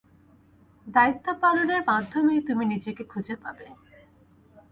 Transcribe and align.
দায়িত্বপালনের 0.87 1.81
মাধ্যমেই 1.87 2.41
তুমি 2.41 2.63
নিজেকে 2.65 3.03
খুঁজে 3.03 3.35
পাবে। 3.35 3.67